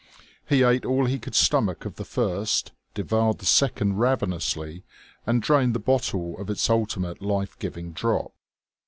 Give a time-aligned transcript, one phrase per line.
[0.49, 4.83] He ate all he could stomach of the first, devoured the second ravenously,
[5.27, 8.33] and drained the bottle of its ultimate life giving drop.